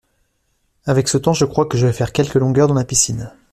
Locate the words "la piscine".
2.73-3.31